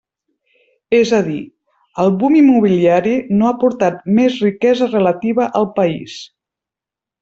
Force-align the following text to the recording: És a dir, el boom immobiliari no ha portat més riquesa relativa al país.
És 0.99 1.11
a 1.17 1.19
dir, 1.27 1.41
el 2.05 2.09
boom 2.23 2.39
immobiliari 2.41 3.15
no 3.37 3.51
ha 3.51 3.55
portat 3.67 4.03
més 4.19 4.41
riquesa 4.49 4.93
relativa 4.99 5.51
al 5.63 5.73
país. 5.81 6.21